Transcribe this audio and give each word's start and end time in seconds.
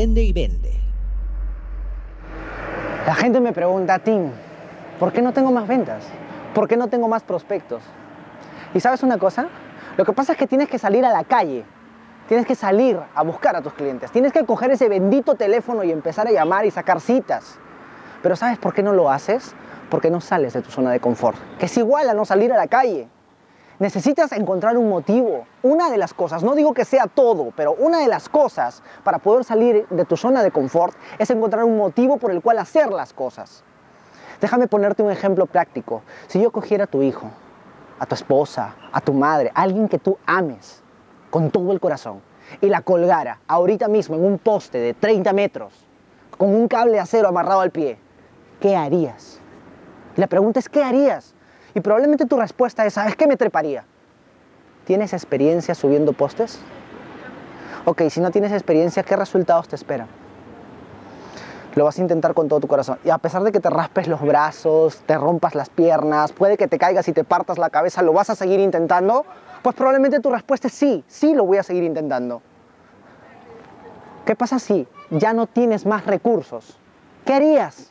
Aprende 0.00 0.22
y 0.22 0.32
Vende. 0.32 0.72
La 3.06 3.14
gente 3.14 3.38
me 3.38 3.52
pregunta, 3.52 3.98
Tim, 3.98 4.30
¿por 4.98 5.12
qué 5.12 5.20
no 5.20 5.34
tengo 5.34 5.52
más 5.52 5.68
ventas? 5.68 6.06
¿Por 6.54 6.66
qué 6.66 6.78
no 6.78 6.88
tengo 6.88 7.06
más 7.06 7.22
prospectos? 7.22 7.82
¿Y 8.72 8.80
sabes 8.80 9.02
una 9.02 9.18
cosa? 9.18 9.48
Lo 9.98 10.06
que 10.06 10.14
pasa 10.14 10.32
es 10.32 10.38
que 10.38 10.46
tienes 10.46 10.70
que 10.70 10.78
salir 10.78 11.04
a 11.04 11.12
la 11.12 11.24
calle. 11.24 11.66
Tienes 12.28 12.46
que 12.46 12.54
salir 12.54 12.98
a 13.14 13.22
buscar 13.22 13.56
a 13.56 13.60
tus 13.60 13.74
clientes. 13.74 14.10
Tienes 14.10 14.32
que 14.32 14.46
coger 14.46 14.70
ese 14.70 14.88
bendito 14.88 15.34
teléfono 15.34 15.84
y 15.84 15.92
empezar 15.92 16.26
a 16.26 16.30
llamar 16.30 16.64
y 16.64 16.70
sacar 16.70 17.02
citas. 17.02 17.58
Pero 18.22 18.36
¿sabes 18.36 18.56
por 18.56 18.72
qué 18.72 18.82
no 18.82 18.94
lo 18.94 19.10
haces? 19.10 19.54
Porque 19.90 20.10
no 20.10 20.22
sales 20.22 20.54
de 20.54 20.62
tu 20.62 20.70
zona 20.70 20.92
de 20.92 21.00
confort. 21.00 21.36
Que 21.58 21.66
es 21.66 21.76
igual 21.76 22.08
a 22.08 22.14
no 22.14 22.24
salir 22.24 22.54
a 22.54 22.56
la 22.56 22.68
calle. 22.68 23.06
Necesitas 23.80 24.30
encontrar 24.32 24.76
un 24.76 24.90
motivo. 24.90 25.46
Una 25.62 25.90
de 25.90 25.96
las 25.96 26.12
cosas, 26.12 26.42
no 26.42 26.54
digo 26.54 26.74
que 26.74 26.84
sea 26.84 27.06
todo, 27.06 27.50
pero 27.56 27.72
una 27.72 28.00
de 28.00 28.08
las 28.08 28.28
cosas 28.28 28.82
para 29.02 29.18
poder 29.18 29.42
salir 29.42 29.86
de 29.88 30.04
tu 30.04 30.18
zona 30.18 30.42
de 30.42 30.50
confort 30.50 30.94
es 31.18 31.30
encontrar 31.30 31.64
un 31.64 31.78
motivo 31.78 32.18
por 32.18 32.30
el 32.30 32.42
cual 32.42 32.58
hacer 32.58 32.92
las 32.92 33.14
cosas. 33.14 33.64
Déjame 34.38 34.68
ponerte 34.68 35.02
un 35.02 35.10
ejemplo 35.10 35.46
práctico. 35.46 36.02
Si 36.26 36.42
yo 36.42 36.52
cogiera 36.52 36.84
a 36.84 36.88
tu 36.88 37.02
hijo, 37.02 37.30
a 37.98 38.04
tu 38.04 38.14
esposa, 38.14 38.74
a 38.92 39.00
tu 39.00 39.14
madre, 39.14 39.50
a 39.54 39.62
alguien 39.62 39.88
que 39.88 39.98
tú 39.98 40.18
ames 40.26 40.82
con 41.30 41.50
todo 41.50 41.72
el 41.72 41.80
corazón 41.80 42.20
y 42.60 42.66
la 42.66 42.82
colgara 42.82 43.40
ahorita 43.48 43.88
mismo 43.88 44.14
en 44.14 44.26
un 44.26 44.38
poste 44.38 44.76
de 44.76 44.92
30 44.92 45.32
metros 45.32 45.86
con 46.36 46.54
un 46.54 46.68
cable 46.68 46.92
de 46.92 47.00
acero 47.00 47.28
amarrado 47.28 47.60
al 47.60 47.70
pie, 47.70 47.98
¿qué 48.60 48.76
harías? 48.76 49.40
la 50.16 50.26
pregunta 50.26 50.58
es, 50.58 50.68
¿qué 50.68 50.84
harías? 50.84 51.34
Y 51.74 51.80
probablemente 51.80 52.26
tu 52.26 52.36
respuesta 52.36 52.84
es, 52.86 52.94
¿sabes 52.94 53.16
qué 53.16 53.26
me 53.26 53.36
treparía? 53.36 53.84
¿Tienes 54.84 55.12
experiencia 55.12 55.74
subiendo 55.74 56.12
postes? 56.12 56.60
Ok, 57.84 58.02
si 58.10 58.20
no 58.20 58.30
tienes 58.30 58.52
experiencia, 58.52 59.02
¿qué 59.02 59.16
resultados 59.16 59.68
te 59.68 59.76
esperan? 59.76 60.08
Lo 61.76 61.84
vas 61.84 61.98
a 61.98 62.02
intentar 62.02 62.34
con 62.34 62.48
todo 62.48 62.60
tu 62.60 62.66
corazón. 62.66 62.98
Y 63.04 63.10
a 63.10 63.18
pesar 63.18 63.42
de 63.42 63.52
que 63.52 63.60
te 63.60 63.70
raspes 63.70 64.08
los 64.08 64.20
brazos, 64.20 65.00
te 65.06 65.16
rompas 65.16 65.54
las 65.54 65.68
piernas, 65.68 66.32
puede 66.32 66.56
que 66.56 66.66
te 66.66 66.78
caigas 66.78 67.06
y 67.08 67.12
te 67.12 67.22
partas 67.22 67.58
la 67.58 67.70
cabeza, 67.70 68.02
¿lo 68.02 68.12
vas 68.12 68.28
a 68.30 68.34
seguir 68.34 68.58
intentando? 68.58 69.24
Pues 69.62 69.76
probablemente 69.76 70.20
tu 70.20 70.30
respuesta 70.30 70.66
es 70.66 70.74
sí, 70.74 71.04
sí 71.06 71.34
lo 71.34 71.44
voy 71.44 71.58
a 71.58 71.62
seguir 71.62 71.84
intentando. 71.84 72.42
¿Qué 74.24 74.34
pasa 74.34 74.58
si 74.58 74.86
ya 75.10 75.32
no 75.32 75.46
tienes 75.46 75.86
más 75.86 76.06
recursos? 76.06 76.76
¿Qué 77.24 77.34
harías? 77.34 77.89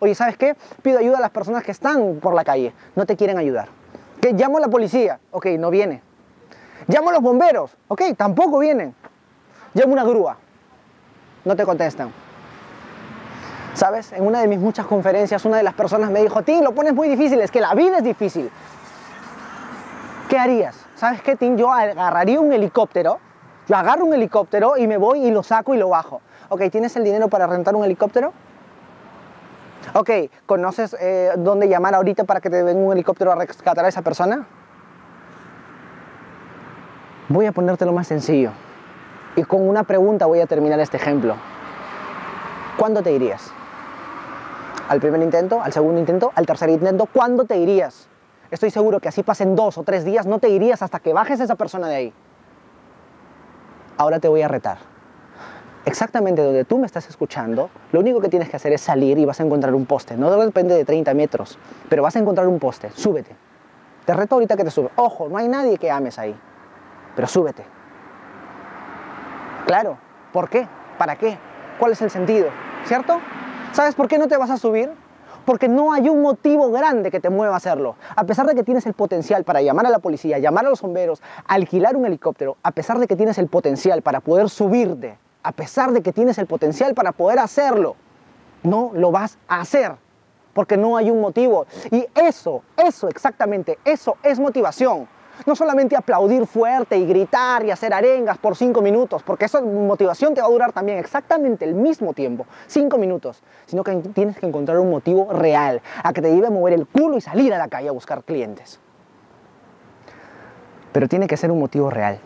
Oye, 0.00 0.14
¿sabes 0.14 0.36
qué? 0.36 0.56
Pido 0.82 0.98
ayuda 0.98 1.18
a 1.18 1.20
las 1.20 1.30
personas 1.30 1.64
que 1.64 1.72
están 1.72 2.18
por 2.20 2.34
la 2.34 2.44
calle, 2.44 2.72
no 2.94 3.04
te 3.04 3.16
quieren 3.16 3.38
ayudar. 3.38 3.68
¿Qué? 4.20 4.32
Llamo 4.32 4.58
a 4.58 4.60
la 4.60 4.68
policía, 4.68 5.18
ok, 5.30 5.46
no 5.58 5.70
viene. 5.70 6.02
Llamo 6.86 7.10
a 7.10 7.12
los 7.12 7.22
bomberos, 7.22 7.76
ok, 7.88 8.02
tampoco 8.16 8.58
vienen. 8.58 8.94
Llamo 9.74 9.90
a 9.90 9.92
una 9.94 10.04
grúa, 10.04 10.36
no 11.44 11.56
te 11.56 11.64
contestan. 11.64 12.12
¿Sabes? 13.74 14.12
En 14.12 14.26
una 14.26 14.40
de 14.40 14.48
mis 14.48 14.58
muchas 14.58 14.86
conferencias, 14.86 15.44
una 15.44 15.56
de 15.56 15.62
las 15.62 15.74
personas 15.74 16.10
me 16.10 16.22
dijo, 16.22 16.42
Tim, 16.42 16.62
lo 16.62 16.72
pones 16.74 16.94
muy 16.94 17.08
difícil, 17.08 17.40
es 17.40 17.50
que 17.50 17.60
la 17.60 17.74
vida 17.74 17.98
es 17.98 18.04
difícil. 18.04 18.50
¿Qué 20.28 20.38
harías? 20.38 20.76
¿Sabes 20.94 21.22
qué, 21.22 21.36
Tim? 21.36 21.56
Yo 21.56 21.72
agarraría 21.72 22.40
un 22.40 22.52
helicóptero, 22.52 23.18
yo 23.68 23.76
agarro 23.76 24.04
un 24.04 24.14
helicóptero 24.14 24.76
y 24.76 24.86
me 24.86 24.96
voy 24.96 25.24
y 25.24 25.30
lo 25.30 25.42
saco 25.42 25.74
y 25.74 25.78
lo 25.78 25.88
bajo. 25.90 26.20
Ok, 26.48 26.62
¿tienes 26.70 26.96
el 26.96 27.04
dinero 27.04 27.28
para 27.28 27.46
rentar 27.46 27.76
un 27.76 27.84
helicóptero? 27.84 28.32
Ok, 30.00 30.10
¿conoces 30.46 30.94
eh, 31.00 31.32
dónde 31.38 31.68
llamar 31.68 31.92
ahorita 31.96 32.22
para 32.22 32.40
que 32.40 32.48
te 32.48 32.62
venga 32.62 32.78
un 32.78 32.92
helicóptero 32.92 33.32
a 33.32 33.34
rescatar 33.34 33.84
a 33.84 33.88
esa 33.88 34.00
persona? 34.00 34.46
Voy 37.28 37.46
a 37.46 37.50
ponértelo 37.50 37.92
más 37.92 38.06
sencillo. 38.06 38.52
Y 39.34 39.42
con 39.42 39.68
una 39.68 39.82
pregunta 39.82 40.26
voy 40.26 40.38
a 40.38 40.46
terminar 40.46 40.78
este 40.78 40.98
ejemplo. 40.98 41.34
¿Cuándo 42.78 43.02
te 43.02 43.10
irías? 43.10 43.50
¿Al 44.88 45.00
primer 45.00 45.20
intento? 45.20 45.60
¿Al 45.60 45.72
segundo 45.72 45.98
intento? 45.98 46.30
¿Al 46.36 46.46
tercer 46.46 46.70
intento? 46.70 47.06
¿Cuándo 47.12 47.44
te 47.44 47.56
irías? 47.56 48.06
Estoy 48.52 48.70
seguro 48.70 49.00
que 49.00 49.08
así 49.08 49.24
pasen 49.24 49.56
dos 49.56 49.78
o 49.78 49.82
tres 49.82 50.04
días, 50.04 50.26
no 50.26 50.38
te 50.38 50.48
irías 50.48 50.80
hasta 50.80 51.00
que 51.00 51.12
bajes 51.12 51.40
a 51.40 51.44
esa 51.44 51.56
persona 51.56 51.88
de 51.88 51.96
ahí. 51.96 52.12
Ahora 53.96 54.20
te 54.20 54.28
voy 54.28 54.42
a 54.42 54.48
retar 54.48 54.78
exactamente 55.88 56.42
donde 56.42 56.64
tú 56.64 56.78
me 56.78 56.86
estás 56.86 57.08
escuchando, 57.08 57.70
lo 57.92 58.00
único 58.00 58.20
que 58.20 58.28
tienes 58.28 58.48
que 58.50 58.56
hacer 58.56 58.72
es 58.72 58.80
salir 58.82 59.18
y 59.18 59.24
vas 59.24 59.40
a 59.40 59.42
encontrar 59.42 59.74
un 59.74 59.86
poste. 59.86 60.16
No 60.16 60.30
depende 60.30 60.74
de 60.74 60.84
30 60.84 61.14
metros, 61.14 61.58
pero 61.88 62.02
vas 62.02 62.14
a 62.14 62.18
encontrar 62.18 62.46
un 62.46 62.58
poste. 62.58 62.90
Súbete. 62.94 63.34
Te 64.04 64.12
reto 64.12 64.34
ahorita 64.34 64.56
que 64.56 64.64
te 64.64 64.70
subes. 64.70 64.90
Ojo, 64.96 65.28
no 65.28 65.38
hay 65.38 65.48
nadie 65.48 65.78
que 65.78 65.90
ames 65.90 66.18
ahí, 66.18 66.38
pero 67.16 67.26
súbete. 67.26 67.64
Claro, 69.66 69.98
¿por 70.32 70.48
qué? 70.48 70.68
¿Para 70.98 71.16
qué? 71.16 71.38
¿Cuál 71.78 71.92
es 71.92 72.02
el 72.02 72.10
sentido? 72.10 72.48
¿Cierto? 72.84 73.20
¿Sabes 73.72 73.94
por 73.94 74.08
qué 74.08 74.18
no 74.18 74.28
te 74.28 74.36
vas 74.36 74.50
a 74.50 74.58
subir? 74.58 74.90
Porque 75.46 75.68
no 75.68 75.94
hay 75.94 76.10
un 76.10 76.20
motivo 76.20 76.70
grande 76.70 77.10
que 77.10 77.20
te 77.20 77.30
mueva 77.30 77.54
a 77.54 77.56
hacerlo. 77.56 77.96
A 78.14 78.24
pesar 78.24 78.44
de 78.44 78.54
que 78.54 78.62
tienes 78.62 78.84
el 78.84 78.92
potencial 78.92 79.44
para 79.44 79.62
llamar 79.62 79.86
a 79.86 79.90
la 79.90 80.00
policía, 80.00 80.38
llamar 80.38 80.66
a 80.66 80.68
los 80.68 80.82
bomberos, 80.82 81.22
alquilar 81.46 81.96
un 81.96 82.04
helicóptero, 82.04 82.58
a 82.62 82.72
pesar 82.72 82.98
de 82.98 83.06
que 83.06 83.16
tienes 83.16 83.38
el 83.38 83.48
potencial 83.48 84.02
para 84.02 84.20
poder 84.20 84.50
subirte 84.50 85.16
a 85.42 85.52
pesar 85.52 85.92
de 85.92 86.02
que 86.02 86.12
tienes 86.12 86.38
el 86.38 86.46
potencial 86.46 86.94
para 86.94 87.12
poder 87.12 87.38
hacerlo, 87.38 87.96
no 88.62 88.90
lo 88.94 89.10
vas 89.10 89.38
a 89.48 89.60
hacer 89.60 89.96
porque 90.58 90.76
no 90.76 90.96
hay 90.96 91.08
un 91.08 91.20
motivo. 91.20 91.66
Y 91.92 92.04
eso, 92.16 92.62
eso 92.76 93.06
exactamente, 93.06 93.78
eso 93.84 94.16
es 94.24 94.40
motivación. 94.40 95.08
No 95.46 95.54
solamente 95.54 95.94
aplaudir 95.94 96.48
fuerte 96.48 96.98
y 96.98 97.06
gritar 97.06 97.64
y 97.64 97.70
hacer 97.70 97.94
arengas 97.94 98.38
por 98.38 98.56
cinco 98.56 98.82
minutos, 98.82 99.22
porque 99.22 99.44
esa 99.44 99.60
motivación 99.60 100.34
te 100.34 100.40
va 100.40 100.48
a 100.48 100.50
durar 100.50 100.72
también 100.72 100.98
exactamente 100.98 101.64
el 101.64 101.74
mismo 101.74 102.12
tiempo, 102.12 102.44
cinco 102.66 102.98
minutos, 102.98 103.40
sino 103.66 103.84
que 103.84 103.94
tienes 104.12 104.36
que 104.36 104.46
encontrar 104.46 104.80
un 104.80 104.90
motivo 104.90 105.32
real, 105.32 105.80
a 106.02 106.12
que 106.12 106.20
te 106.20 106.34
lleve 106.34 106.48
a 106.48 106.50
mover 106.50 106.74
el 106.74 106.88
culo 106.88 107.16
y 107.16 107.20
salir 107.20 107.54
a 107.54 107.58
la 107.58 107.68
calle 107.68 107.88
a 107.88 107.92
buscar 107.92 108.24
clientes. 108.24 108.80
Pero 110.90 111.06
tiene 111.06 111.28
que 111.28 111.36
ser 111.36 111.52
un 111.52 111.60
motivo 111.60 111.88
real 111.88 112.18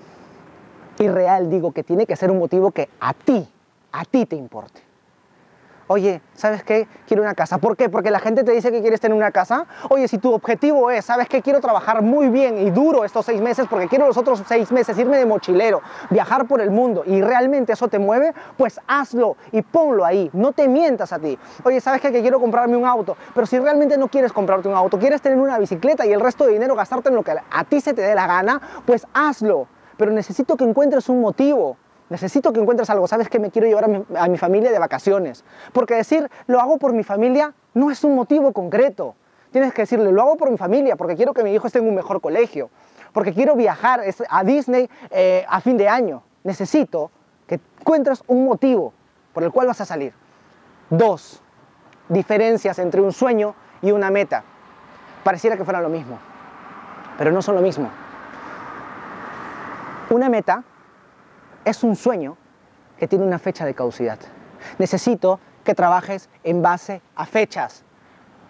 y 0.99 1.09
real 1.09 1.51
digo 1.51 1.73
que 1.73 1.83
tiene 1.83 2.07
que 2.07 2.17
ser 2.17 2.31
un 2.31 2.39
motivo 2.39 2.71
que 2.71 2.89
a 3.01 3.15
ti, 3.15 3.49
a 3.93 4.05
ti 4.05 4.27
te 4.27 4.37
importe. 4.37 4.93
Oye, 5.93 6.23
¿sabes 6.33 6.63
qué? 6.63 6.89
Quiero 7.07 7.23
una 7.23 7.35
casa. 7.35 7.59
¿Por 7.59 7.77
qué? 7.77 7.91
Porque 7.91 8.11
la 8.11 8.19
gente 8.19 8.45
te 8.45 8.53
dice 8.53 8.71
que 8.71 8.81
quieres 8.81 8.99
tener 8.99 9.15
una 9.15 9.31
casa. 9.31 9.67
Oye, 9.91 10.09
si 10.09 10.17
tu 10.17 10.33
objetivo 10.33 10.91
es, 10.91 11.05
¿sabes 11.05 11.29
qué? 11.29 11.43
Quiero 11.43 11.61
trabajar 11.61 12.01
muy 12.01 12.29
bien 12.29 12.57
y 12.57 12.71
duro 12.71 13.05
estos 13.05 13.27
seis 13.27 13.43
meses 13.43 13.67
porque 13.69 13.89
quiero 13.89 14.07
los 14.07 14.17
otros 14.17 14.43
seis 14.47 14.73
meses 14.73 14.97
irme 14.97 15.19
de 15.19 15.27
mochilero, 15.27 15.83
viajar 16.09 16.47
por 16.47 16.63
el 16.63 16.71
mundo 16.71 17.03
y 17.05 17.21
realmente 17.21 17.75
eso 17.75 17.89
te 17.89 17.99
mueve, 17.99 18.33
pues 18.57 18.81
hazlo 18.87 19.37
y 19.51 19.61
ponlo 19.61 20.07
ahí. 20.07 20.31
No 20.33 20.53
te 20.53 20.67
mientas 20.67 21.13
a 21.13 21.19
ti. 21.19 21.39
Oye, 21.65 21.79
¿sabes 21.81 22.01
qué? 22.01 22.11
Que 22.11 22.23
quiero 22.23 22.41
comprarme 22.41 22.77
un 22.77 22.87
auto. 22.87 23.17
Pero 23.35 23.47
si 23.47 23.59
realmente 23.59 23.99
no 23.99 24.09
quieres 24.09 24.33
comprarte 24.33 24.69
un 24.69 24.75
auto, 24.75 24.99
quieres 24.99 25.21
tener 25.21 25.39
una 25.39 25.59
bicicleta 25.59 26.07
y 26.07 26.13
el 26.13 26.21
resto 26.21 26.47
de 26.47 26.53
dinero 26.53 26.75
gastarte 26.75 27.11
en 27.11 27.17
lo 27.17 27.23
que 27.23 27.33
a 27.33 27.65
ti 27.65 27.83
se 27.83 27.93
te 27.93 28.01
dé 28.01 28.15
la 28.15 28.27
gana, 28.27 28.63
pues 28.87 29.07
hazlo 29.13 29.67
pero 29.97 30.13
necesito 30.13 30.57
que 30.57 30.65
encuentres 30.65 31.09
un 31.09 31.21
motivo. 31.21 31.77
Necesito 32.09 32.53
que 32.53 32.61
encuentres 32.61 32.91
algo. 32.91 33.07
Sabes 33.07 33.29
que 33.29 33.39
me 33.39 33.51
quiero 33.51 33.67
llevar 33.67 33.85
a 34.17 34.29
mi, 34.29 34.37
familia 34.37 34.71
de 34.71 34.79
vacaciones. 34.79 35.45
Porque 35.73 35.95
decir 35.95 36.31
lo 36.47 36.61
hago 36.61 36.79
por 36.79 36.93
mi 36.93 37.05
familia 37.05 37.55
no 37.75 37.91
es 37.91 38.05
un 38.05 38.15
motivo 38.15 38.53
concreto. 38.53 39.15
Tienes 39.51 39.73
que 39.73 39.83
decirle 39.83 40.13
lo 40.13 40.21
hago 40.21 40.37
por 40.37 40.51
mi 40.51 40.59
familia, 40.59 40.97
porque 40.97 41.17
quiero 41.17 41.33
que 41.33 41.43
mi 41.43 41.55
hijo 41.55 41.67
esté 41.67 41.79
en 41.79 41.89
un 41.89 41.95
mejor 41.95 42.21
colegio, 42.21 42.71
porque 43.13 43.33
quiero 43.33 43.55
viajar 43.55 44.03
a 44.29 44.45
Disney 44.45 44.89
eh, 45.11 45.45
a 45.49 45.61
fin 45.61 45.77
de 45.77 45.89
año. 45.89 46.23
Necesito 46.45 47.11
que 47.47 47.61
encuentres 47.81 48.23
un 48.27 48.45
motivo 48.45 48.93
por 49.33 49.43
el 49.43 49.51
cual 49.51 49.67
vas 49.67 49.81
a 49.81 49.85
salir. 49.85 50.13
Dos, 50.91 51.43
diferencias 52.09 52.79
entre 52.79 53.01
un 53.01 53.13
sueño 53.13 53.55
y 53.81 53.91
una 53.91 54.11
meta. 54.11 54.45
Pareciera 55.25 55.57
que 55.57 55.65
fueran 55.65 55.83
lo 55.83 55.89
mismo, 55.89 56.19
pero 57.17 57.31
no 57.31 57.43
son 57.43 57.55
lo 57.55 57.63
mismo. 57.63 57.89
Una 60.13 60.29
meta 60.29 60.63
es 61.65 61.83
un 61.83 61.97
sueño 61.97 62.37
que 62.99 63.09
tiene 63.09 63.25
una 63.25 63.39
fecha 63.39 63.65
de 63.65 63.73
caducidad. 63.73 64.19
Necesito 64.79 65.41
que 65.65 65.75
trabajes 65.75 66.29
en 66.45 66.61
base 66.61 67.01
a 67.17 67.25
fechas. 67.25 67.83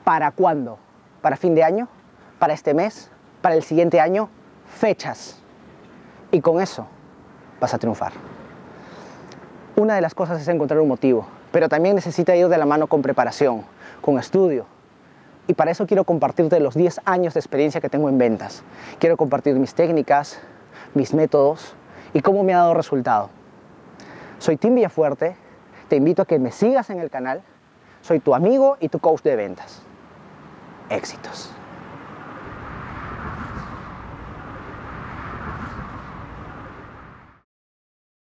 ¿Para 0.03 0.33
cuándo? 0.33 0.81
¿Para 1.21 1.37
fin 1.37 1.55
de 1.55 1.63
año? 1.63 1.87
¿Para 2.41 2.53
este 2.53 2.75
mes? 2.75 3.13
¿Para 3.43 3.55
el 3.55 3.63
siguiente 3.63 4.01
año? 4.01 4.29
Fechas. 4.67 5.41
Y 6.33 6.41
con 6.41 6.61
eso 6.61 6.89
vas 7.61 7.73
a 7.73 7.79
triunfar. 7.79 8.13
Una 9.77 9.95
de 9.95 10.01
las 10.01 10.17
cosas 10.17 10.43
es 10.43 10.49
encontrar 10.49 10.81
un 10.81 10.89
motivo, 10.89 11.29
pero 11.53 11.69
también 11.69 11.95
necesita 11.95 12.35
ir 12.35 12.49
de 12.49 12.59
la 12.59 12.67
mano 12.67 12.89
con 12.89 13.03
preparación, 13.03 13.63
con 14.01 14.19
estudio. 14.19 14.67
Y 15.47 15.55
para 15.55 15.71
eso 15.71 15.87
quiero 15.87 16.03
compartirte 16.03 16.59
los 16.59 16.75
10 16.75 17.03
años 17.05 17.35
de 17.35 17.41
experiencia 17.41 17.81
que 17.81 17.89
tengo 17.89 18.09
en 18.09 18.19
ventas. 18.19 18.65
Quiero 18.99 19.17
compartir 19.17 19.55
mis 19.55 19.75
técnicas, 19.75 20.41
mis 20.95 21.15
métodos 21.15 21.75
y 22.13 22.21
cómo 22.21 22.43
me 22.43 22.55
ha 22.55 22.59
dado 22.59 22.75
resultado. 22.75 23.31
Soy 24.39 24.57
Tim 24.57 24.75
Villafuerte, 24.75 25.37
te 25.89 25.97
invito 25.97 26.23
a 26.23 26.25
que 26.25 26.39
me 26.39 26.51
sigas 26.51 26.91
en 26.91 27.01
el 27.01 27.11
canal, 27.11 27.43
soy 28.01 28.21
tu 28.21 28.35
amigo 28.35 28.77
y 28.81 28.89
tu 28.89 28.99
coach 28.99 29.23
de 29.23 29.37
ventas. 29.37 29.83
Éxitos. 30.91 31.55